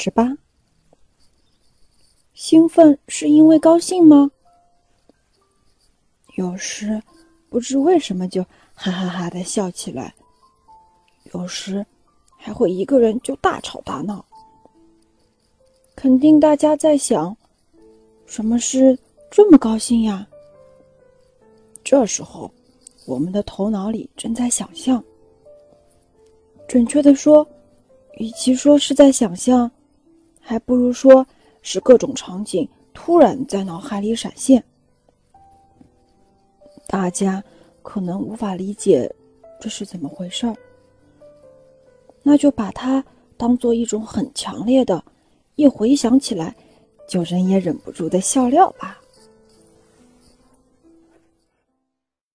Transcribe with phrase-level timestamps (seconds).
[0.00, 0.38] 十八。
[2.32, 4.30] 兴奋是因为高兴吗？
[6.36, 7.02] 有时
[7.48, 10.14] 不知为什么就哈哈哈的笑起来，
[11.32, 11.84] 有时
[12.36, 14.24] 还会一个人就大吵大闹。
[15.96, 17.36] 肯定大家在想，
[18.24, 18.96] 什么事
[19.32, 20.24] 这么高兴呀？
[21.82, 22.48] 这时候，
[23.04, 25.02] 我们的头脑里正在想象。
[26.68, 27.44] 准确的说，
[28.18, 29.68] 与其说是在想象，
[30.48, 31.26] 还不如说
[31.60, 34.64] 是各种场景突然在脑海里闪现。
[36.86, 37.44] 大家
[37.82, 39.14] 可能无法理解
[39.60, 40.56] 这是怎么回事儿，
[42.22, 43.04] 那就把它
[43.36, 45.04] 当做一种很强烈的，
[45.56, 46.56] 一回想起来
[47.06, 48.98] 就人也忍不住的笑料吧。